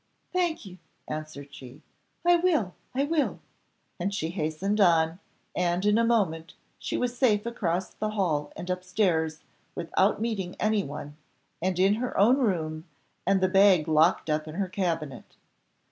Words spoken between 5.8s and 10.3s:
in a moment she was safe across the hall and upstairs, without